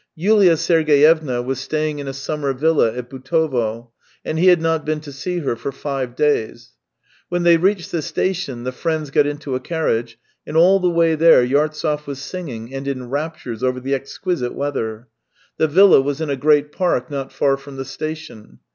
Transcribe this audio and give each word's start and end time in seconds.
Yulia 0.15 0.57
Sergeyevna 0.57 1.43
was 1.43 1.59
staying 1.59 1.99
in 1.99 2.07
a 2.07 2.11
summer 2.11 2.53
villa 2.53 2.91
at 2.97 3.07
Butovo, 3.07 3.91
and 4.25 4.39
he 4.39 4.47
had 4.47 4.59
not 4.59 4.83
been 4.83 4.99
to 5.01 5.11
see 5.11 5.37
her 5.41 5.55
for 5.55 5.71
five 5.71 6.15
days. 6.15 6.71
When 7.29 7.43
they 7.43 7.57
reached 7.57 7.91
the 7.91 8.01
station 8.01 8.63
the 8.63 8.71
friends 8.71 9.11
got 9.11 9.27
into 9.27 9.53
a 9.53 9.59
carriage, 9.59 10.17
and 10.47 10.57
all 10.57 10.79
the 10.79 10.89
way 10.89 11.13
there 11.13 11.45
Yartsev 11.45 12.07
was 12.07 12.17
singing 12.17 12.73
and 12.73 12.87
in 12.87 13.11
raptures 13.11 13.61
over 13.61 13.79
the 13.79 13.93
exquisite 13.93 14.55
weather. 14.55 15.07
The 15.57 15.67
villa 15.67 16.01
was 16.01 16.19
in 16.19 16.31
a 16.31 16.35
great 16.35 16.71
park 16.71 17.11
not 17.11 17.31
far 17.31 17.55
from 17.55 17.75
the 17.75 17.85
station. 17.85 18.57